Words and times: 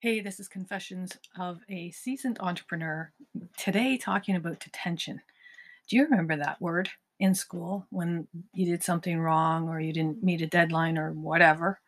Hey, 0.00 0.20
this 0.20 0.38
is 0.38 0.46
Confessions 0.46 1.18
of 1.38 1.60
a 1.68 1.90
Seasoned 1.90 2.38
Entrepreneur. 2.40 3.10
Today, 3.56 3.96
talking 3.96 4.36
about 4.36 4.60
detention. 4.60 5.20
Do 5.88 5.96
you 5.96 6.04
remember 6.04 6.36
that 6.36 6.60
word 6.62 6.90
in 7.18 7.34
school 7.34 7.84
when 7.90 8.28
you 8.54 8.66
did 8.66 8.84
something 8.84 9.18
wrong 9.18 9.68
or 9.68 9.80
you 9.80 9.92
didn't 9.92 10.22
meet 10.22 10.40
a 10.40 10.46
deadline 10.46 10.98
or 10.98 11.12
whatever? 11.12 11.80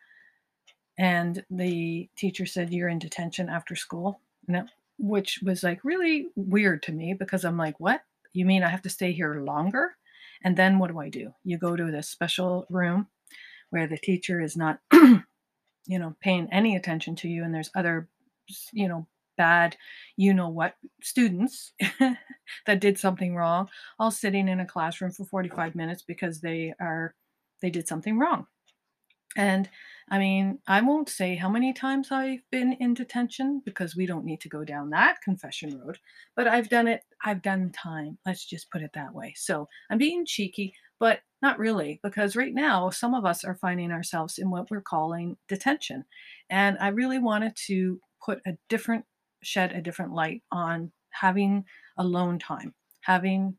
And 0.97 1.45
the 1.49 2.09
teacher 2.17 2.45
said, 2.45 2.73
You're 2.73 2.89
in 2.89 2.99
detention 2.99 3.47
after 3.47 3.75
school, 3.77 4.19
it- 4.47 4.69
which 4.97 5.39
was 5.41 5.63
like 5.63 5.83
really 5.85 6.27
weird 6.35 6.83
to 6.83 6.91
me 6.91 7.13
because 7.13 7.45
I'm 7.45 7.57
like, 7.57 7.79
What? 7.79 8.01
You 8.33 8.45
mean 8.45 8.61
I 8.63 8.69
have 8.69 8.81
to 8.83 8.89
stay 8.89 9.13
here 9.13 9.35
longer? 9.35 9.95
And 10.43 10.57
then 10.57 10.79
what 10.79 10.91
do 10.91 10.99
I 10.99 11.07
do? 11.09 11.33
You 11.45 11.57
go 11.57 11.77
to 11.77 11.91
this 11.91 12.09
special 12.09 12.65
room 12.69 13.07
where 13.69 13.87
the 13.87 13.97
teacher 13.97 14.41
is 14.41 14.57
not 14.57 14.79
you 15.85 15.99
know, 15.99 16.15
paying 16.21 16.47
any 16.51 16.75
attention 16.75 17.15
to 17.17 17.27
you 17.27 17.43
and 17.43 17.53
there's 17.53 17.71
other, 17.75 18.09
you 18.71 18.87
know, 18.87 19.07
bad, 19.37 19.75
you 20.17 20.33
know 20.33 20.49
what, 20.49 20.75
students 21.01 21.73
that 22.65 22.79
did 22.79 22.99
something 22.99 23.35
wrong, 23.35 23.69
all 23.99 24.11
sitting 24.11 24.47
in 24.47 24.59
a 24.59 24.65
classroom 24.65 25.11
for 25.11 25.25
45 25.25 25.73
minutes 25.75 26.03
because 26.03 26.41
they 26.41 26.73
are 26.79 27.15
they 27.61 27.69
did 27.69 27.87
something 27.87 28.17
wrong. 28.17 28.47
And 29.37 29.69
I 30.09 30.19
mean, 30.19 30.59
I 30.67 30.81
won't 30.81 31.09
say 31.09 31.35
how 31.35 31.47
many 31.47 31.71
times 31.73 32.11
I've 32.11 32.41
been 32.51 32.73
in 32.73 32.93
detention 32.93 33.61
because 33.63 33.95
we 33.95 34.05
don't 34.05 34.25
need 34.25 34.41
to 34.41 34.49
go 34.49 34.65
down 34.65 34.89
that 34.89 35.21
confession 35.21 35.79
road, 35.79 35.99
but 36.35 36.47
I've 36.47 36.69
done 36.69 36.87
it. 36.87 37.03
I've 37.23 37.41
done 37.41 37.71
time. 37.71 38.17
Let's 38.25 38.45
just 38.45 38.69
put 38.71 38.81
it 38.81 38.91
that 38.93 39.13
way. 39.13 39.33
So 39.37 39.69
I'm 39.89 39.97
being 39.97 40.25
cheeky, 40.25 40.73
but 40.99 41.19
not 41.41 41.59
really, 41.59 41.99
because 42.03 42.35
right 42.35 42.53
now, 42.53 42.89
some 42.89 43.13
of 43.13 43.25
us 43.25 43.43
are 43.43 43.55
finding 43.55 43.91
ourselves 43.91 44.37
in 44.37 44.49
what 44.49 44.69
we're 44.69 44.81
calling 44.81 45.37
detention. 45.47 46.05
And 46.49 46.77
I 46.79 46.89
really 46.89 47.19
wanted 47.19 47.55
to 47.67 47.99
put 48.23 48.41
a 48.45 48.57
different, 48.69 49.05
shed 49.41 49.71
a 49.71 49.81
different 49.81 50.13
light 50.13 50.43
on 50.51 50.91
having 51.09 51.65
alone 51.97 52.39
time, 52.39 52.73
having 53.01 53.57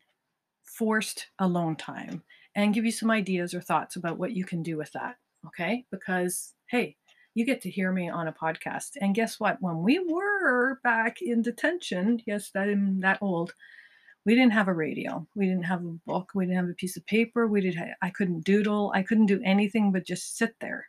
forced 0.64 1.28
alone 1.38 1.76
time, 1.76 2.22
and 2.54 2.74
give 2.74 2.84
you 2.84 2.92
some 2.92 3.10
ideas 3.10 3.54
or 3.54 3.60
thoughts 3.60 3.96
about 3.96 4.18
what 4.18 4.32
you 4.32 4.44
can 4.44 4.62
do 4.62 4.76
with 4.76 4.92
that 4.92 5.16
okay? 5.46 5.84
Because, 5.90 6.54
hey, 6.68 6.96
you 7.34 7.44
get 7.44 7.62
to 7.62 7.70
hear 7.70 7.92
me 7.92 8.08
on 8.08 8.28
a 8.28 8.32
podcast. 8.32 8.90
And 9.00 9.14
guess 9.14 9.40
what? 9.40 9.58
When 9.60 9.82
we 9.82 9.98
were 9.98 10.80
back 10.84 11.22
in 11.22 11.42
detention, 11.42 12.20
yes, 12.26 12.50
I'm 12.54 12.98
mm, 12.98 13.00
that 13.02 13.18
old, 13.20 13.54
we 14.24 14.34
didn't 14.34 14.52
have 14.52 14.68
a 14.68 14.74
radio. 14.74 15.26
We 15.34 15.46
didn't 15.46 15.64
have 15.64 15.84
a 15.84 15.98
book. 16.06 16.30
We 16.34 16.44
didn't 16.44 16.58
have 16.58 16.68
a 16.68 16.74
piece 16.74 16.96
of 16.96 17.06
paper. 17.06 17.46
We 17.46 17.60
did 17.60 17.78
I 18.02 18.10
couldn't 18.10 18.44
doodle. 18.44 18.92
I 18.94 19.02
couldn't 19.02 19.26
do 19.26 19.40
anything 19.44 19.92
but 19.92 20.06
just 20.06 20.36
sit 20.36 20.54
there 20.60 20.86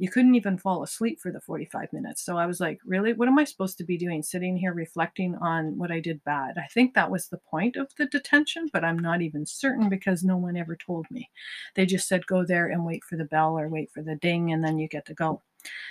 you 0.00 0.08
couldn't 0.08 0.34
even 0.34 0.56
fall 0.56 0.82
asleep 0.82 1.20
for 1.20 1.30
the 1.30 1.42
45 1.42 1.92
minutes. 1.92 2.24
So 2.24 2.38
I 2.38 2.46
was 2.46 2.58
like, 2.58 2.80
really? 2.86 3.12
What 3.12 3.28
am 3.28 3.38
I 3.38 3.44
supposed 3.44 3.76
to 3.78 3.84
be 3.84 3.98
doing? 3.98 4.22
Sitting 4.22 4.56
here 4.56 4.72
reflecting 4.72 5.34
on 5.36 5.76
what 5.76 5.90
I 5.90 6.00
did 6.00 6.24
bad. 6.24 6.56
I 6.56 6.66
think 6.72 6.94
that 6.94 7.10
was 7.10 7.28
the 7.28 7.36
point 7.50 7.76
of 7.76 7.92
the 7.98 8.06
detention, 8.06 8.70
but 8.72 8.82
I'm 8.82 8.98
not 8.98 9.20
even 9.20 9.44
certain 9.44 9.90
because 9.90 10.24
no 10.24 10.38
one 10.38 10.56
ever 10.56 10.74
told 10.74 11.06
me. 11.10 11.28
They 11.74 11.84
just 11.84 12.08
said, 12.08 12.26
go 12.26 12.46
there 12.46 12.68
and 12.68 12.86
wait 12.86 13.04
for 13.04 13.16
the 13.16 13.26
bell 13.26 13.58
or 13.58 13.68
wait 13.68 13.90
for 13.92 14.02
the 14.02 14.16
ding, 14.16 14.52
and 14.52 14.64
then 14.64 14.78
you 14.78 14.88
get 14.88 15.04
to 15.04 15.14
go. 15.14 15.42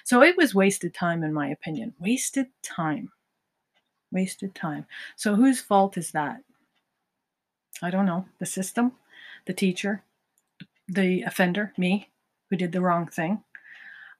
So 0.03 0.23
it 0.23 0.35
was 0.35 0.55
wasted 0.55 0.95
time, 0.95 1.23
in 1.23 1.31
my 1.31 1.49
opinion. 1.49 1.93
Wasted 1.99 2.47
time. 2.63 3.11
Wasted 4.11 4.55
time. 4.55 4.87
So 5.17 5.35
whose 5.35 5.61
fault 5.61 5.97
is 5.97 6.09
that? 6.13 6.41
I 7.81 7.89
don't 7.89 8.05
know. 8.05 8.25
The 8.39 8.45
system, 8.45 8.93
the 9.45 9.53
teacher, 9.53 10.03
the 10.87 11.23
offender, 11.23 11.73
me, 11.77 12.09
who 12.49 12.57
did 12.57 12.71
the 12.71 12.81
wrong 12.81 13.07
thing. 13.07 13.43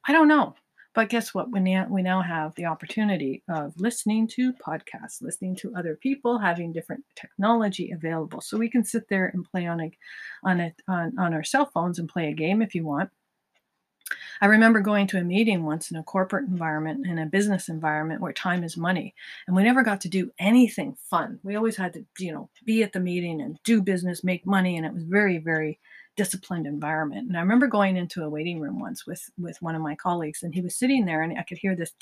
I 0.07 0.13
don't 0.13 0.27
know. 0.27 0.55
But 0.95 1.09
guess 1.09 1.33
what? 1.33 1.51
We 1.51 1.59
now, 1.59 1.87
we 1.89 2.01
now 2.01 2.21
have 2.21 2.55
the 2.55 2.65
opportunity 2.65 3.43
of 3.47 3.73
listening 3.77 4.27
to 4.29 4.53
podcasts, 4.53 5.21
listening 5.21 5.55
to 5.57 5.73
other 5.75 5.95
people, 5.95 6.39
having 6.39 6.73
different 6.73 7.03
technology 7.15 7.91
available. 7.91 8.41
So 8.41 8.57
we 8.57 8.69
can 8.69 8.83
sit 8.83 9.07
there 9.07 9.27
and 9.27 9.45
play 9.49 9.67
on 9.67 9.81
a, 9.81 9.91
on 10.43 10.59
it 10.59 10.73
on, 10.87 11.13
on 11.19 11.33
our 11.33 11.43
cell 11.43 11.69
phones 11.73 11.99
and 11.99 12.09
play 12.09 12.29
a 12.29 12.33
game 12.33 12.61
if 12.61 12.73
you 12.73 12.85
want. 12.85 13.09
I 14.41 14.45
remember 14.47 14.79
going 14.81 15.07
to 15.07 15.17
a 15.17 15.23
meeting 15.23 15.63
once 15.63 15.91
in 15.91 15.97
a 15.97 16.03
corporate 16.03 16.47
environment, 16.47 17.05
in 17.05 17.19
a 17.19 17.25
business 17.25 17.69
environment 17.69 18.21
where 18.21 18.33
time 18.33 18.63
is 18.63 18.77
money, 18.77 19.13
and 19.47 19.55
we 19.55 19.63
never 19.63 19.83
got 19.83 20.01
to 20.01 20.09
do 20.09 20.31
anything 20.39 20.95
fun. 21.09 21.39
We 21.43 21.55
always 21.55 21.77
had 21.77 21.93
to, 21.93 22.05
you 22.19 22.31
know, 22.31 22.49
be 22.65 22.83
at 22.83 22.93
the 22.93 22.99
meeting 22.99 23.41
and 23.41 23.59
do 23.63 23.81
business, 23.81 24.23
make 24.23 24.45
money, 24.45 24.77
and 24.77 24.85
it 24.85 24.93
was 24.93 25.03
very, 25.03 25.37
very 25.37 25.79
disciplined 26.15 26.67
environment. 26.67 27.27
And 27.29 27.37
I 27.37 27.41
remember 27.41 27.67
going 27.67 27.95
into 27.95 28.23
a 28.23 28.29
waiting 28.29 28.59
room 28.59 28.79
once 28.79 29.05
with 29.07 29.29
with 29.37 29.61
one 29.61 29.75
of 29.75 29.81
my 29.81 29.95
colleagues, 29.95 30.43
and 30.43 30.53
he 30.53 30.61
was 30.61 30.75
sitting 30.75 31.05
there, 31.05 31.21
and 31.21 31.37
I 31.37 31.43
could 31.43 31.57
hear 31.57 31.75
this, 31.75 31.93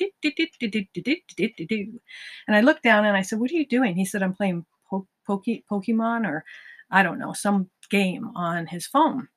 and 2.48 2.56
I 2.56 2.62
looked 2.62 2.84
down 2.84 3.06
and 3.06 3.16
I 3.18 3.22
said, 3.22 3.40
"What 3.40 3.52
are 3.52 3.56
you 3.56 3.66
doing?" 3.68 3.96
He 3.96 4.06
said, 4.06 4.24
"I'm 4.24 4.34
playing 4.34 4.66
po- 4.90 5.08
Poke- 5.28 5.64
Pokemon 5.72 6.28
or 6.28 6.44
I 6.90 7.04
don't 7.04 7.20
know 7.20 7.34
some 7.34 7.70
game 7.90 8.32
on 8.36 8.68
his 8.68 8.88
phone." 8.88 9.28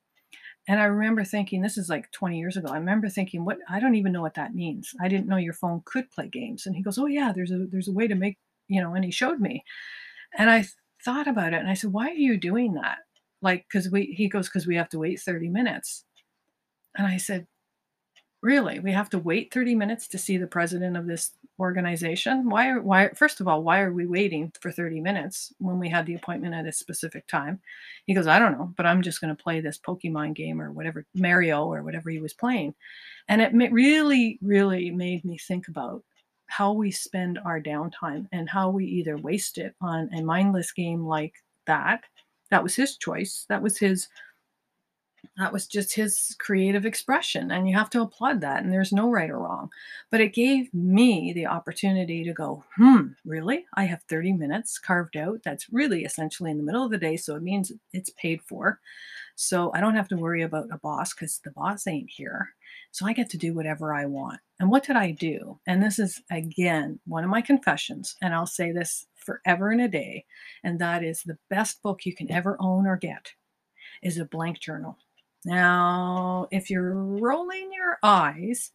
And 0.71 0.79
I 0.79 0.85
remember 0.85 1.25
thinking, 1.25 1.63
this 1.63 1.77
is 1.77 1.89
like 1.89 2.11
20 2.13 2.39
years 2.39 2.57
ago. 2.57 2.69
I 2.69 2.79
remember 2.79 3.09
thinking, 3.09 3.45
what 3.45 3.59
I 3.69 3.81
don't 3.81 3.97
even 3.97 4.13
know 4.13 4.23
what 4.23 4.35
that 4.35 4.55
means. 4.55 4.95
I 5.01 5.09
didn't 5.09 5.27
know 5.27 5.37
your 5.37 5.53
phone 5.53 5.83
could 5.85 6.11
play 6.11 6.29
games. 6.29 6.65
And 6.65 6.77
he 6.77 6.83
goes, 6.83 6.97
Oh 6.97 7.07
yeah, 7.07 7.33
there's 7.35 7.51
a 7.51 7.67
there's 7.71 7.89
a 7.89 7.93
way 7.93 8.07
to 8.07 8.15
make, 8.15 8.39
you 8.69 8.81
know, 8.81 8.95
and 8.95 9.05
he 9.05 9.11
showed 9.11 9.41
me. 9.41 9.65
And 10.39 10.49
I 10.49 10.67
thought 11.05 11.27
about 11.27 11.55
it 11.55 11.61
and 11.61 11.69
I 11.69 11.75
said, 11.75 11.93
Why 11.93 12.09
are 12.09 12.15
you 12.15 12.37
doing 12.39 12.75
that? 12.75 12.99
like 13.43 13.67
because 13.71 13.91
we 13.91 14.15
he 14.17 14.29
goes 14.29 14.49
because 14.49 14.67
we 14.67 14.77
have 14.77 14.89
to 14.91 14.99
wait 14.99 15.21
30 15.21 15.49
minutes 15.49 16.05
and 16.97 17.07
i 17.07 17.17
said 17.17 17.47
really? 18.43 18.81
We 18.81 18.93
have 18.93 19.11
to 19.11 19.19
wait 19.19 19.53
30 19.53 19.75
minutes 19.75 20.09
to 20.09 20.19
see 20.19 20.37
the 20.37 20.47
president 20.47 20.97
of 20.97 21.07
this 21.07 21.33
organization? 21.59 22.49
Why 22.49 22.79
why 22.79 23.11
first 23.11 23.41
of 23.41 23.47
all 23.49 23.63
why 23.63 23.81
are 23.81 23.93
we 23.93 24.07
waiting 24.07 24.53
for 24.61 24.73
30 24.73 25.01
minutes 25.01 25.53
when 25.59 25.79
we 25.79 25.89
had 25.89 26.07
the 26.07 26.15
appointment 26.15 26.55
at 26.55 26.67
a 26.67 26.73
specific 26.73 27.27
time? 27.27 27.61
He 28.07 28.15
goes 28.15 28.27
i 28.27 28.39
don't 28.39 28.53
know 28.53 28.73
but 28.77 28.87
i'm 28.87 29.03
just 29.03 29.21
going 29.21 29.35
to 29.35 29.43
play 29.43 29.61
this 29.61 29.79
pokemon 29.79 30.35
game 30.35 30.61
or 30.61 30.73
whatever 30.73 31.05
mario 31.15 31.67
or 31.67 31.83
whatever 31.83 32.11
he 32.11 32.19
was 32.19 32.33
playing. 32.33 32.75
And 33.29 33.43
it 33.43 33.53
really 33.73 34.39
really 34.43 34.91
made 34.91 35.25
me 35.25 35.39
think 35.39 35.69
about 35.69 36.03
how 36.47 36.73
we 36.73 36.91
spend 36.91 37.39
our 37.45 37.61
downtime 37.61 38.27
and 38.33 38.49
how 38.49 38.71
we 38.71 38.85
either 38.87 39.17
waste 39.17 39.59
it 39.59 39.75
on 39.81 40.11
a 40.15 40.23
mindless 40.23 40.73
game 40.73 41.07
like 41.07 41.35
that. 41.67 42.03
That 42.51 42.63
was 42.63 42.75
his 42.75 42.97
choice. 42.97 43.47
That 43.49 43.63
was 43.63 43.79
his 43.79 44.09
that 45.37 45.53
was 45.53 45.67
just 45.67 45.95
his 45.95 46.37
creative 46.39 46.85
expression 46.85 47.51
and 47.51 47.69
you 47.69 47.77
have 47.77 47.91
to 47.91 48.01
applaud 48.03 48.41
that 48.41 48.63
and 48.63 48.73
there's 48.73 48.93
no 48.93 49.11
right 49.11 49.31
or 49.31 49.39
wrong. 49.39 49.71
But 50.11 50.21
it 50.21 50.35
gave 50.35 50.73
me 50.75 51.33
the 51.33 51.47
opportunity 51.47 52.25
to 52.25 52.33
go 52.33 52.65
hmm 52.77 53.09
really? 53.25 53.67
I 53.75 53.85
have 53.85 54.03
30 54.09 54.33
minutes 54.35 54.79
carved 54.79 55.17
out? 55.17 55.41
That's 55.45 55.73
really 55.73 56.05
essentially 56.05 56.51
in 56.51 56.57
the 56.59 56.63
middle 56.63 56.85
of 56.85 56.91
the 56.91 56.99
day 56.99 57.17
so 57.17 57.37
it 57.37 57.43
means 57.43 57.73
it's 57.93 58.11
paid 58.11 58.43
for. 58.43 58.81
So 59.37 59.73
i 59.75 59.81
don't 59.81 59.97
have 59.97 60.09
to 60.09 60.17
worry 60.17 60.43
about 60.43 60.69
a 60.73 60.79
boss 60.79 61.15
because 61.15 61.41
the 61.45 61.51
boss 61.51 61.87
ain't 61.87 62.11
here. 62.11 62.51
So 62.91 63.07
i 63.07 63.13
get 63.13 63.31
to 63.31 63.39
do 63.39 63.55
whatever 63.55 63.95
i 63.95 64.05
want. 64.07 64.41
And 64.59 64.71
what 64.71 64.85
did 64.85 64.97
i 64.97 65.11
do? 65.11 65.59
And 65.67 65.83
this 65.83 65.99
is 65.99 66.21
again 66.31 67.01
one 67.07 67.25
of 67.25 67.31
my 67.31 67.41
confessions 67.41 68.17
and 68.23 68.35
i'll 68.35 68.47
say 68.47 68.73
this 68.73 69.07
forever 69.15 69.71
and 69.71 69.83
a 69.83 69.89
day, 69.89 70.25
and 70.65 70.79
that 70.79 71.05
is 71.05 71.23
the 71.23 71.39
best 71.51 71.83
book 71.83 72.07
you 72.07 72.15
can 72.15 72.31
ever 72.31 72.57
own 72.59 72.87
or 72.87 72.97
get 72.97 73.33
is 74.03 74.19
a 74.19 74.25
blank 74.25 74.59
journal. 74.61 74.97
Now, 75.45 76.49
if 76.51 76.71
you're 76.71 76.93
rolling 76.95 77.71
your 77.73 77.99
eyes, 78.03 78.73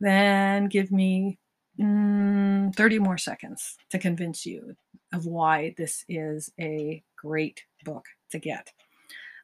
then 0.00 0.66
give 0.66 0.90
me 0.90 1.38
mm, 1.78 2.74
30 2.74 2.98
more 2.98 3.18
seconds 3.18 3.76
to 3.90 3.98
convince 3.98 4.44
you 4.44 4.74
of 5.12 5.26
why 5.26 5.74
this 5.76 6.04
is 6.08 6.50
a 6.58 7.02
great 7.16 7.62
book 7.84 8.06
to 8.30 8.38
get. 8.38 8.72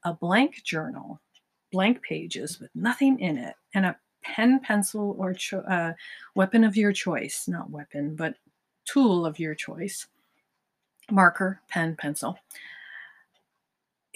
A 0.04 0.14
blank 0.14 0.62
journal, 0.64 1.20
blank 1.70 2.02
pages 2.02 2.58
with 2.58 2.70
nothing 2.74 3.20
in 3.20 3.38
it, 3.38 3.54
and 3.74 3.86
a 3.86 3.96
pen, 4.24 4.60
pencil, 4.60 5.14
or 5.18 5.34
cho- 5.34 5.60
uh, 5.60 5.92
weapon 6.34 6.64
of 6.64 6.76
your 6.76 6.92
choice, 6.92 7.46
not 7.46 7.70
weapon, 7.70 8.16
but 8.16 8.34
tool 8.84 9.24
of 9.24 9.38
your 9.38 9.54
choice, 9.54 10.06
marker, 11.10 11.60
pen, 11.68 11.96
pencil, 11.96 12.38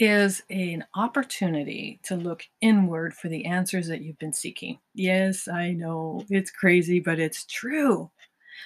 is 0.03 0.43
an 0.51 0.85
opportunity 0.97 2.01
to 2.03 2.17
look 2.17 2.43
inward 2.61 3.15
for 3.15 3.29
the 3.29 3.45
answers 3.45 3.87
that 3.87 4.03
you've 4.03 4.19
been 4.19 4.33
seeking. 4.33 4.81
Yes, 4.95 5.47
I 5.47 5.71
know 5.71 6.25
it's 6.29 6.51
crazy, 6.51 6.99
but 6.99 7.21
it's 7.21 7.45
true. 7.45 8.11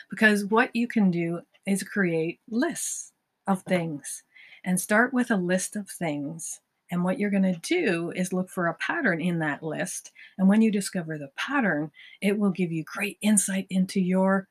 Because 0.08 0.46
what 0.46 0.74
you 0.74 0.88
can 0.88 1.10
do 1.10 1.42
is 1.66 1.82
create 1.82 2.40
lists 2.48 3.12
of 3.46 3.60
things 3.64 4.22
and 4.64 4.80
start 4.80 5.12
with 5.12 5.30
a 5.30 5.36
list 5.36 5.76
of 5.76 5.90
things. 5.90 6.60
And 6.90 7.04
what 7.04 7.18
you're 7.18 7.28
going 7.28 7.42
to 7.42 7.60
do 7.60 8.12
is 8.12 8.32
look 8.32 8.48
for 8.48 8.68
a 8.68 8.74
pattern 8.74 9.20
in 9.20 9.38
that 9.40 9.62
list. 9.62 10.12
And 10.38 10.48
when 10.48 10.62
you 10.62 10.70
discover 10.70 11.18
the 11.18 11.32
pattern, 11.36 11.90
it 12.22 12.38
will 12.38 12.50
give 12.50 12.72
you 12.72 12.82
great 12.82 13.18
insight 13.20 13.66
into 13.68 14.00
your 14.00 14.48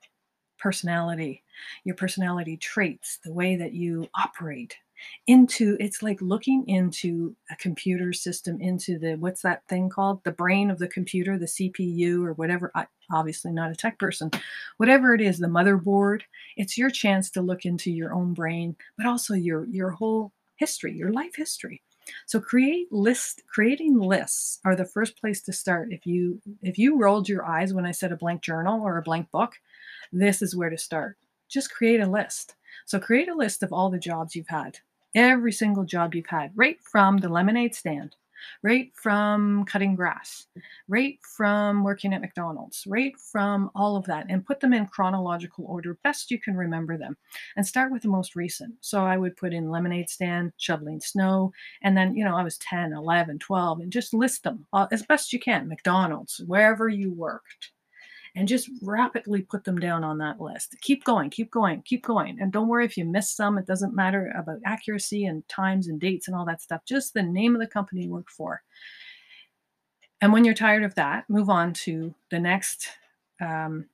personality, 0.59 1.41
your 1.83 1.95
personality 1.95 2.57
traits, 2.57 3.17
the 3.23 3.33
way 3.33 3.55
that 3.55 3.73
you 3.73 4.07
operate. 4.13 4.75
Into 5.27 5.75
it's 5.79 6.03
like 6.03 6.21
looking 6.21 6.67
into 6.67 7.35
a 7.51 7.55
computer 7.55 8.13
system 8.13 8.59
into 8.61 8.99
the 8.99 9.15
what's 9.15 9.41
that 9.41 9.67
thing 9.67 9.89
called? 9.89 10.23
The 10.23 10.31
brain 10.31 10.69
of 10.69 10.79
the 10.79 10.87
computer 10.87 11.37
the 11.37 11.45
cpu 11.45 12.23
or 12.23 12.33
whatever 12.33 12.71
I, 12.75 12.85
obviously 13.11 13.51
not 13.51 13.71
a 13.71 13.75
tech 13.75 13.97
person 13.99 14.31
whatever 14.77 15.13
it 15.13 15.21
is 15.21 15.39
the 15.39 15.47
motherboard 15.47 16.21
it's 16.57 16.77
your 16.77 16.89
chance 16.89 17.29
to 17.31 17.41
look 17.41 17.65
into 17.65 17.91
your 17.91 18.13
own 18.13 18.33
brain 18.33 18.75
but 18.97 19.05
also 19.05 19.33
your 19.33 19.65
your 19.65 19.91
whole 19.91 20.31
history 20.57 20.93
your 20.93 21.11
life 21.11 21.35
history. 21.35 21.81
So 22.27 22.39
create 22.39 22.91
list 22.91 23.41
creating 23.47 23.97
lists 23.97 24.59
are 24.63 24.75
the 24.75 24.85
first 24.85 25.19
place 25.19 25.41
to 25.43 25.53
start. 25.53 25.91
If 25.91 26.05
you 26.05 26.41
if 26.61 26.77
you 26.77 26.99
rolled 26.99 27.27
your 27.27 27.45
eyes 27.45 27.73
when 27.73 27.85
i 27.85 27.91
said 27.91 28.11
a 28.11 28.17
blank 28.17 28.41
journal 28.41 28.81
or 28.81 28.97
a 28.97 29.01
blank 29.01 29.31
book 29.31 29.53
this 30.11 30.41
is 30.41 30.55
where 30.55 30.69
to 30.69 30.77
start. 30.77 31.17
Just 31.49 31.73
create 31.73 31.99
a 31.99 32.07
list. 32.07 32.55
So 32.85 32.99
create 32.99 33.29
a 33.29 33.35
list 33.35 33.63
of 33.63 33.73
all 33.73 33.89
the 33.89 33.99
jobs 33.99 34.35
you've 34.35 34.47
had 34.47 34.79
every 35.15 35.51
single 35.51 35.83
job 35.83 36.13
you've 36.13 36.27
had 36.27 36.51
right 36.55 36.77
from 36.83 37.17
the 37.17 37.29
lemonade 37.29 37.73
stand 37.73 38.15
right 38.63 38.91
from 38.95 39.65
cutting 39.65 39.95
grass, 39.95 40.47
right 40.87 41.19
from 41.35 41.83
working 41.83 42.13
at 42.13 42.21
McDonald's, 42.21 42.83
right 42.87 43.13
from 43.19 43.69
all 43.75 43.95
of 43.95 44.05
that, 44.05 44.25
and 44.29 44.45
put 44.45 44.59
them 44.59 44.73
in 44.73 44.85
chronological 44.87 45.65
order, 45.65 45.97
best 46.03 46.31
you 46.31 46.39
can 46.39 46.55
remember 46.55 46.97
them, 46.97 47.17
and 47.55 47.65
start 47.65 47.91
with 47.91 48.01
the 48.01 48.07
most 48.07 48.35
recent. 48.35 48.73
So 48.81 49.03
I 49.03 49.17
would 49.17 49.37
put 49.37 49.53
in 49.53 49.69
lemonade 49.69 50.09
stand, 50.09 50.53
shoveling 50.57 51.01
snow, 51.01 51.51
and 51.81 51.97
then, 51.97 52.15
you 52.15 52.23
know, 52.23 52.35
I 52.35 52.43
was 52.43 52.57
10, 52.59 52.93
11, 52.93 53.39
12, 53.39 53.79
and 53.79 53.91
just 53.91 54.13
list 54.13 54.43
them 54.43 54.65
uh, 54.73 54.87
as 54.91 55.03
best 55.03 55.33
you 55.33 55.39
can. 55.39 55.67
McDonald's, 55.67 56.41
wherever 56.45 56.87
you 56.89 57.13
worked 57.13 57.71
and 58.35 58.47
just 58.47 58.69
rapidly 58.81 59.41
put 59.41 59.63
them 59.63 59.77
down 59.77 60.03
on 60.03 60.17
that 60.17 60.41
list. 60.41 60.75
Keep 60.81 61.05
going, 61.05 61.29
keep 61.29 61.49
going, 61.51 61.81
keep 61.83 62.03
going. 62.03 62.37
And 62.41 62.51
don't 62.51 62.67
worry 62.67 62.85
if 62.85 62.97
you 62.97 63.05
miss 63.05 63.31
some, 63.31 63.57
it 63.57 63.65
doesn't 63.65 63.95
matter 63.95 64.33
about 64.37 64.59
accuracy 64.65 65.25
and 65.25 65.47
times 65.47 65.87
and 65.87 65.99
dates 65.99 66.27
and 66.27 66.35
all 66.35 66.45
that 66.45 66.61
stuff, 66.61 66.81
just 66.85 67.13
the 67.13 67.23
name 67.23 67.55
of 67.55 67.61
the 67.61 67.67
company 67.67 68.03
you 68.03 68.11
work 68.11 68.29
for. 68.29 68.61
And 70.21 70.33
when 70.33 70.43
you're 70.43 70.53
tired 70.53 70.83
of 70.83 70.95
that, 70.95 71.29
move 71.29 71.49
on 71.49 71.73
to 71.73 72.13
the 72.29 72.39
next, 72.39 72.89
um, 73.39 73.85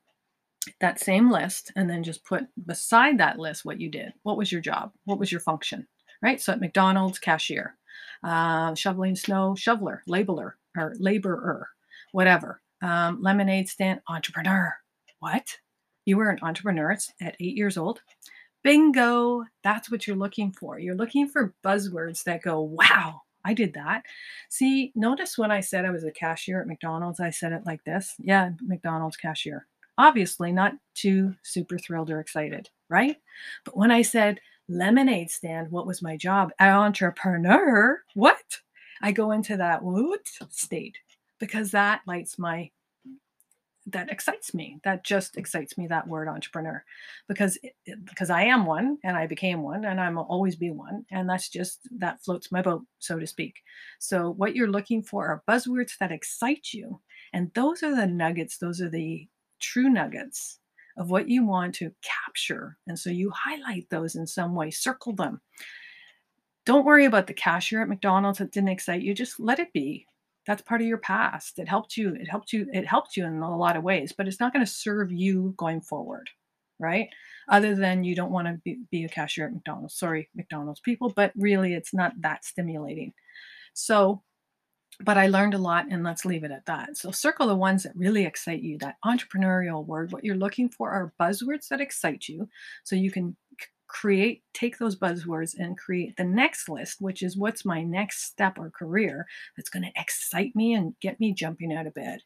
that 0.79 0.99
same 0.99 1.31
list, 1.31 1.71
and 1.75 1.89
then 1.89 2.03
just 2.03 2.23
put 2.23 2.43
beside 2.65 3.17
that 3.17 3.39
list 3.39 3.65
what 3.65 3.81
you 3.81 3.89
did. 3.89 4.13
What 4.23 4.37
was 4.37 4.51
your 4.51 4.61
job? 4.61 4.91
What 5.05 5.19
was 5.19 5.31
your 5.31 5.41
function? 5.41 5.87
Right? 6.21 6.39
So 6.39 6.53
at 6.53 6.61
McDonald's, 6.61 7.19
cashier, 7.19 7.75
uh, 8.23 8.75
shoveling 8.75 9.15
snow, 9.15 9.55
shoveler, 9.55 10.03
labeler, 10.07 10.53
or 10.77 10.93
laborer, 10.99 11.69
whatever 12.11 12.60
um, 12.81 13.21
lemonade 13.21 13.69
stand 13.69 14.01
entrepreneur. 14.07 14.75
What? 15.19 15.57
You 16.05 16.17
were 16.17 16.29
an 16.29 16.39
entrepreneur 16.41 16.97
at 17.21 17.35
eight 17.39 17.55
years 17.55 17.77
old? 17.77 18.01
Bingo! 18.63 19.43
That's 19.63 19.89
what 19.91 20.05
you're 20.05 20.15
looking 20.15 20.51
for. 20.51 20.79
You're 20.79 20.95
looking 20.95 21.27
for 21.27 21.53
buzzwords 21.63 22.23
that 22.23 22.43
go, 22.43 22.61
wow, 22.61 23.21
I 23.43 23.53
did 23.53 23.73
that. 23.73 24.03
See, 24.49 24.91
notice 24.95 25.37
when 25.37 25.51
I 25.51 25.61
said 25.61 25.85
I 25.85 25.91
was 25.91 26.03
a 26.03 26.11
cashier 26.11 26.61
at 26.61 26.67
McDonald's, 26.67 27.19
I 27.19 27.31
said 27.31 27.53
it 27.53 27.65
like 27.65 27.83
this. 27.83 28.15
Yeah, 28.19 28.51
McDonald's 28.61 29.17
cashier. 29.17 29.65
Obviously, 29.97 30.51
not 30.51 30.73
too 30.95 31.35
super 31.43 31.77
thrilled 31.77 32.09
or 32.09 32.19
excited, 32.19 32.69
right? 32.89 33.17
But 33.65 33.77
when 33.77 33.91
I 33.91 34.03
said 34.03 34.39
lemonade 34.67 35.29
stand, 35.29 35.71
what 35.71 35.87
was 35.87 36.01
my 36.01 36.17
job? 36.17 36.51
Entrepreneur. 36.59 38.01
What? 38.13 38.59
I 39.01 39.11
go 39.11 39.31
into 39.31 39.57
that 39.57 39.83
what 39.83 40.27
state 40.49 40.97
because 41.41 41.71
that 41.71 42.01
lights 42.07 42.39
my 42.39 42.69
that 43.87 44.11
excites 44.11 44.53
me. 44.53 44.79
That 44.83 45.03
just 45.03 45.37
excites 45.37 45.75
me 45.75 45.87
that 45.87 46.07
word 46.07 46.27
entrepreneur 46.27 46.83
because 47.27 47.57
it, 47.63 47.73
because 48.05 48.29
i 48.29 48.43
am 48.43 48.65
one 48.65 48.99
and 49.03 49.17
i 49.17 49.25
became 49.25 49.63
one 49.63 49.85
and 49.85 49.99
i'm 49.99 50.19
always 50.19 50.55
be 50.55 50.69
one 50.69 51.03
and 51.09 51.27
that's 51.27 51.49
just 51.49 51.79
that 51.97 52.23
floats 52.23 52.51
my 52.51 52.61
boat 52.61 52.83
so 52.99 53.19
to 53.19 53.27
speak. 53.27 53.55
So 53.99 54.31
what 54.31 54.55
you're 54.55 54.69
looking 54.69 55.01
for 55.01 55.27
are 55.27 55.43
buzzwords 55.47 55.97
that 55.99 56.11
excite 56.11 56.67
you 56.71 57.01
and 57.33 57.51
those 57.55 57.83
are 57.83 57.95
the 57.95 58.07
nuggets 58.07 58.59
those 58.59 58.79
are 58.79 58.89
the 58.89 59.27
true 59.59 59.89
nuggets 59.89 60.59
of 60.97 61.09
what 61.09 61.27
you 61.27 61.45
want 61.45 61.73
to 61.75 61.91
capture 62.03 62.77
and 62.87 62.97
so 62.97 63.09
you 63.09 63.31
highlight 63.31 63.89
those 63.89 64.15
in 64.15 64.27
some 64.27 64.53
way 64.53 64.69
circle 64.69 65.13
them. 65.13 65.41
Don't 66.63 66.85
worry 66.85 67.05
about 67.05 67.25
the 67.25 67.33
cashier 67.33 67.81
at 67.81 67.89
mcdonald's 67.89 68.37
that 68.37 68.51
didn't 68.51 68.69
excite 68.69 69.01
you 69.01 69.15
just 69.15 69.39
let 69.39 69.57
it 69.57 69.73
be 69.73 70.05
that's 70.47 70.61
part 70.61 70.81
of 70.81 70.87
your 70.87 70.97
past 70.97 71.59
it 71.59 71.67
helped 71.67 71.97
you 71.97 72.15
it 72.15 72.29
helped 72.29 72.53
you 72.53 72.67
it 72.73 72.85
helped 72.85 73.15
you 73.15 73.25
in 73.25 73.37
a 73.39 73.57
lot 73.57 73.75
of 73.75 73.83
ways 73.83 74.13
but 74.15 74.27
it's 74.27 74.39
not 74.39 74.53
going 74.53 74.65
to 74.65 74.71
serve 74.71 75.11
you 75.11 75.53
going 75.57 75.81
forward 75.81 76.29
right 76.79 77.09
other 77.49 77.75
than 77.75 78.03
you 78.03 78.15
don't 78.15 78.31
want 78.31 78.47
to 78.47 78.59
be, 78.63 78.79
be 78.91 79.03
a 79.03 79.09
cashier 79.09 79.45
at 79.45 79.53
mcdonald's 79.53 79.95
sorry 79.95 80.29
mcdonald's 80.35 80.79
people 80.79 81.09
but 81.15 81.31
really 81.35 81.73
it's 81.73 81.93
not 81.93 82.13
that 82.21 82.43
stimulating 82.43 83.13
so 83.73 84.21
but 85.03 85.17
I 85.17 85.27
learned 85.27 85.53
a 85.53 85.59
lot, 85.59 85.87
and 85.89 86.03
let's 86.03 86.25
leave 86.25 86.43
it 86.43 86.51
at 86.51 86.65
that. 86.65 86.97
So, 86.97 87.11
circle 87.11 87.47
the 87.47 87.55
ones 87.55 87.83
that 87.83 87.95
really 87.95 88.25
excite 88.25 88.61
you, 88.61 88.77
that 88.79 88.97
entrepreneurial 89.05 89.85
word. 89.85 90.11
What 90.11 90.23
you're 90.23 90.35
looking 90.35 90.69
for 90.69 90.91
are 90.91 91.13
buzzwords 91.19 91.67
that 91.69 91.81
excite 91.81 92.27
you 92.27 92.47
so 92.83 92.95
you 92.95 93.11
can 93.11 93.35
create 93.91 94.41
take 94.53 94.77
those 94.77 94.95
buzzwords 94.95 95.53
and 95.59 95.77
create 95.77 96.15
the 96.15 96.23
next 96.23 96.69
list 96.69 97.01
which 97.01 97.21
is 97.21 97.35
what's 97.35 97.65
my 97.65 97.83
next 97.83 98.23
step 98.23 98.57
or 98.57 98.69
career 98.69 99.27
that's 99.57 99.69
going 99.69 99.83
to 99.83 100.01
excite 100.01 100.55
me 100.55 100.73
and 100.73 100.95
get 101.01 101.19
me 101.19 101.33
jumping 101.33 101.73
out 101.73 101.85
of 101.85 101.93
bed. 101.93 102.19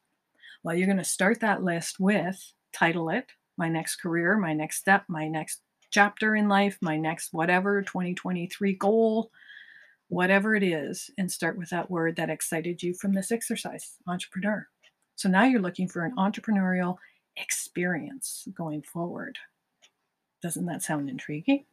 Well 0.64 0.76
you're 0.76 0.86
going 0.86 0.98
to 0.98 1.04
start 1.04 1.40
that 1.40 1.64
list 1.64 2.00
with 2.00 2.54
title 2.72 3.10
it 3.10 3.26
my 3.58 3.68
next 3.68 3.96
career 3.96 4.38
my 4.38 4.54
next 4.54 4.78
step 4.78 5.06
my 5.08 5.28
next 5.28 5.62
chapter 5.90 6.36
in 6.36 6.48
life 6.48 6.78
my 6.82 6.98
next 6.98 7.34
whatever 7.34 7.82
2023 7.82 8.74
goal 8.74 9.32
whatever 10.10 10.54
it 10.54 10.62
is 10.62 11.10
and 11.18 11.32
start 11.32 11.58
with 11.58 11.70
that 11.72 11.90
word 11.90 12.16
that 12.16 12.30
excited 12.30 12.84
you 12.84 12.94
from 12.94 13.12
this 13.12 13.32
exercise 13.32 13.96
entrepreneur. 14.08 14.68
So 15.16 15.30
now 15.30 15.46
you're 15.46 15.62
looking 15.62 15.88
for 15.88 16.06
an 16.06 16.14
entrepreneurial 16.16 16.98
experience 17.38 18.48
going 18.56 18.84
forward 18.84 19.38
doesn't 20.46 20.68
that 20.68 20.84
sound 20.84 21.10
intriguing? 21.10 21.66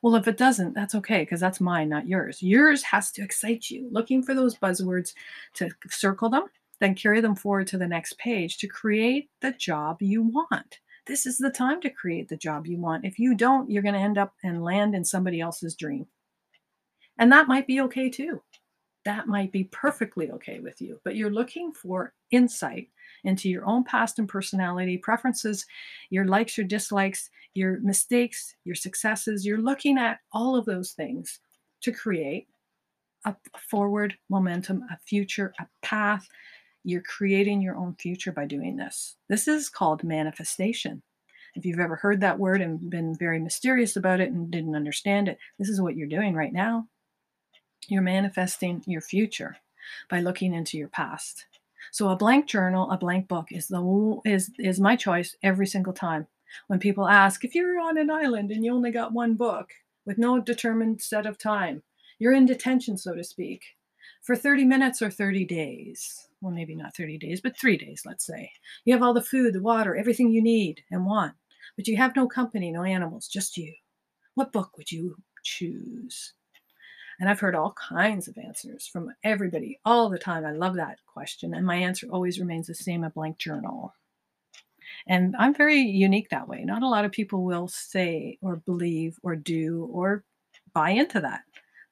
Well, 0.00 0.14
if 0.14 0.26
it 0.26 0.38
doesn't, 0.38 0.72
that's 0.72 0.94
okay 0.94 1.20
because 1.20 1.38
that's 1.38 1.60
mine, 1.60 1.90
not 1.90 2.08
yours. 2.08 2.42
Yours 2.42 2.82
has 2.84 3.12
to 3.12 3.22
excite 3.22 3.68
you. 3.68 3.90
Looking 3.92 4.22
for 4.22 4.34
those 4.34 4.56
buzzwords 4.56 5.12
to 5.56 5.68
circle 5.90 6.30
them, 6.30 6.44
then 6.80 6.94
carry 6.94 7.20
them 7.20 7.34
forward 7.34 7.66
to 7.66 7.76
the 7.76 7.86
next 7.86 8.16
page 8.16 8.56
to 8.56 8.68
create 8.68 9.28
the 9.42 9.52
job 9.52 10.00
you 10.00 10.22
want. 10.22 10.78
This 11.06 11.26
is 11.26 11.36
the 11.36 11.50
time 11.50 11.82
to 11.82 11.90
create 11.90 12.30
the 12.30 12.38
job 12.38 12.66
you 12.66 12.78
want. 12.78 13.04
If 13.04 13.18
you 13.18 13.34
don't, 13.34 13.70
you're 13.70 13.82
going 13.82 13.94
to 13.94 14.00
end 14.00 14.16
up 14.16 14.32
and 14.42 14.64
land 14.64 14.94
in 14.94 15.04
somebody 15.04 15.42
else's 15.42 15.74
dream. 15.74 16.06
And 17.18 17.30
that 17.32 17.48
might 17.48 17.66
be 17.66 17.82
okay 17.82 18.08
too. 18.08 18.40
That 19.04 19.28
might 19.28 19.52
be 19.52 19.64
perfectly 19.64 20.30
okay 20.30 20.60
with 20.60 20.80
you, 20.80 21.00
but 21.04 21.16
you're 21.16 21.30
looking 21.30 21.70
for 21.70 22.14
insight 22.30 22.88
into 23.24 23.50
your 23.50 23.66
own 23.66 23.84
past 23.84 24.18
and 24.18 24.28
personality, 24.28 24.96
preferences, 24.96 25.66
your 26.10 26.24
likes, 26.24 26.56
your 26.56 26.66
dislikes, 26.66 27.30
your 27.56 27.80
mistakes, 27.80 28.54
your 28.64 28.74
successes. 28.74 29.46
You're 29.46 29.60
looking 29.60 29.98
at 29.98 30.20
all 30.32 30.56
of 30.56 30.66
those 30.66 30.92
things 30.92 31.40
to 31.82 31.92
create 31.92 32.48
a 33.24 33.34
forward 33.70 34.16
momentum, 34.30 34.84
a 34.90 34.98
future, 35.06 35.52
a 35.58 35.66
path. 35.82 36.26
You're 36.84 37.02
creating 37.02 37.60
your 37.60 37.76
own 37.76 37.96
future 37.98 38.32
by 38.32 38.46
doing 38.46 38.76
this. 38.76 39.16
This 39.28 39.48
is 39.48 39.68
called 39.68 40.04
manifestation. 40.04 41.02
If 41.54 41.64
you've 41.64 41.80
ever 41.80 41.96
heard 41.96 42.20
that 42.20 42.38
word 42.38 42.60
and 42.60 42.90
been 42.90 43.16
very 43.16 43.40
mysterious 43.40 43.96
about 43.96 44.20
it 44.20 44.30
and 44.30 44.50
didn't 44.50 44.76
understand 44.76 45.28
it, 45.28 45.38
this 45.58 45.68
is 45.68 45.80
what 45.80 45.96
you're 45.96 46.06
doing 46.06 46.34
right 46.34 46.52
now. 46.52 46.86
You're 47.88 48.02
manifesting 48.02 48.82
your 48.86 49.00
future 49.00 49.56
by 50.10 50.20
looking 50.20 50.54
into 50.54 50.76
your 50.76 50.88
past. 50.88 51.46
So 51.92 52.08
a 52.08 52.16
blank 52.16 52.46
journal, 52.46 52.90
a 52.90 52.98
blank 52.98 53.28
book 53.28 53.48
is 53.50 53.68
the 53.68 54.20
is 54.24 54.50
is 54.58 54.80
my 54.80 54.96
choice 54.96 55.34
every 55.42 55.66
single 55.66 55.92
time. 55.92 56.26
When 56.66 56.78
people 56.78 57.08
ask 57.08 57.44
if 57.44 57.54
you're 57.54 57.80
on 57.80 57.98
an 57.98 58.10
island 58.10 58.50
and 58.50 58.64
you 58.64 58.72
only 58.72 58.90
got 58.90 59.12
one 59.12 59.34
book 59.34 59.70
with 60.04 60.18
no 60.18 60.40
determined 60.40 61.00
set 61.02 61.26
of 61.26 61.38
time, 61.38 61.82
you're 62.18 62.32
in 62.32 62.46
detention, 62.46 62.96
so 62.96 63.14
to 63.14 63.24
speak, 63.24 63.62
for 64.22 64.36
30 64.36 64.64
minutes 64.64 65.02
or 65.02 65.10
30 65.10 65.44
days. 65.44 66.28
Well, 66.40 66.52
maybe 66.52 66.74
not 66.74 66.96
30 66.96 67.18
days, 67.18 67.40
but 67.40 67.58
three 67.58 67.76
days, 67.76 68.02
let's 68.04 68.26
say. 68.26 68.50
You 68.84 68.92
have 68.92 69.02
all 69.02 69.14
the 69.14 69.22
food, 69.22 69.54
the 69.54 69.62
water, 69.62 69.96
everything 69.96 70.30
you 70.30 70.42
need 70.42 70.82
and 70.90 71.06
want, 71.06 71.34
but 71.76 71.86
you 71.86 71.96
have 71.96 72.16
no 72.16 72.26
company, 72.26 72.70
no 72.70 72.82
animals, 72.82 73.28
just 73.28 73.56
you. 73.56 73.72
What 74.34 74.52
book 74.52 74.76
would 74.76 74.92
you 74.92 75.16
choose? 75.42 76.34
And 77.18 77.30
I've 77.30 77.40
heard 77.40 77.54
all 77.54 77.72
kinds 77.72 78.28
of 78.28 78.36
answers 78.36 78.86
from 78.86 79.14
everybody 79.24 79.80
all 79.84 80.10
the 80.10 80.18
time. 80.18 80.44
I 80.44 80.52
love 80.52 80.74
that 80.74 80.98
question. 81.06 81.54
And 81.54 81.64
my 81.64 81.76
answer 81.76 82.06
always 82.10 82.38
remains 82.38 82.66
the 82.66 82.74
same 82.74 83.04
a 83.04 83.10
blank 83.10 83.38
journal. 83.38 83.94
And 85.06 85.34
I'm 85.38 85.54
very 85.54 85.80
unique 85.80 86.28
that 86.30 86.48
way. 86.48 86.62
Not 86.64 86.82
a 86.82 86.88
lot 86.88 87.04
of 87.04 87.12
people 87.12 87.44
will 87.44 87.68
say 87.68 88.38
or 88.42 88.56
believe 88.56 89.18
or 89.22 89.36
do 89.36 89.88
or 89.92 90.24
buy 90.72 90.90
into 90.90 91.20
that. 91.20 91.42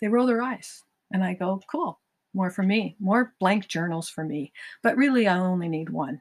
They 0.00 0.08
roll 0.08 0.26
their 0.26 0.42
eyes. 0.42 0.82
And 1.12 1.24
I 1.24 1.34
go, 1.34 1.60
cool, 1.70 2.00
more 2.34 2.50
for 2.50 2.62
me, 2.62 2.96
more 2.98 3.34
blank 3.40 3.68
journals 3.68 4.08
for 4.08 4.24
me. 4.24 4.52
But 4.82 4.96
really, 4.96 5.28
I 5.28 5.38
only 5.38 5.68
need 5.68 5.90
one. 5.90 6.20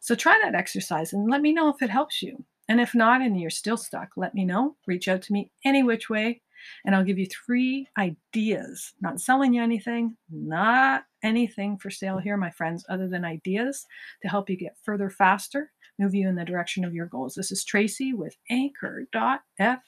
So 0.00 0.14
try 0.14 0.38
that 0.42 0.54
exercise 0.54 1.12
and 1.12 1.30
let 1.30 1.42
me 1.42 1.52
know 1.52 1.68
if 1.68 1.82
it 1.82 1.90
helps 1.90 2.22
you. 2.22 2.44
And 2.68 2.80
if 2.80 2.94
not, 2.94 3.20
and 3.20 3.40
you're 3.40 3.50
still 3.50 3.76
stuck, 3.76 4.10
let 4.16 4.34
me 4.34 4.44
know. 4.44 4.76
Reach 4.86 5.08
out 5.08 5.22
to 5.22 5.32
me 5.32 5.50
any 5.64 5.82
which 5.82 6.10
way 6.10 6.42
And 6.84 6.94
I'll 6.94 7.04
give 7.04 7.18
you 7.18 7.26
three 7.26 7.88
ideas, 7.98 8.94
not 9.00 9.20
selling 9.20 9.54
you 9.54 9.62
anything, 9.62 10.16
not 10.30 11.04
anything 11.22 11.78
for 11.78 11.90
sale 11.90 12.16
mm. 12.16 12.22
here, 12.22 12.36
my 12.36 12.50
friends, 12.50 12.84
other 12.88 13.08
than 13.08 13.24
ideas 13.24 13.86
to 14.22 14.28
help 14.28 14.48
you 14.50 14.56
get 14.56 14.76
further 14.82 15.10
faster, 15.10 15.72
move 15.98 16.14
you 16.14 16.28
in 16.28 16.36
the 16.36 16.44
direction 16.44 16.84
of 16.84 16.94
your 16.94 17.06
goals. 17.06 17.34
This 17.34 17.50
is 17.50 17.64
Tracey 17.64 18.12
with 18.12 18.36
Anchor.fm 18.50 19.78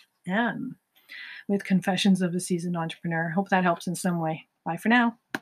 with 1.48 1.64
Confessions 1.64 2.20
of 2.22 2.34
a 2.34 2.40
Seasoned 2.40 2.76
Entrepreneur. 2.76 3.30
Hope 3.30 3.48
that 3.48 3.64
helps 3.64 3.86
in 3.86 3.94
some 3.94 4.20
way. 4.20 4.46
Bye 4.64 4.76
for 4.76 4.88
now. 4.88 5.18